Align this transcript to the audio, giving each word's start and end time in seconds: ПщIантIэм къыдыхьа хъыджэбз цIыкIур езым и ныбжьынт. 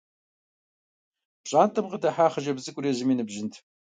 ПщIантIэм 1.43 1.87
къыдыхьа 1.91 2.27
хъыджэбз 2.31 2.61
цIыкIур 2.65 2.85
езым 2.91 3.09
и 3.13 3.15
ныбжьынт. 3.17 3.53